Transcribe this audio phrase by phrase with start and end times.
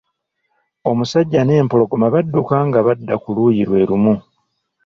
[0.89, 4.13] Omusajja n'empologoma badduka nga badda ku luuyi lwe lumu.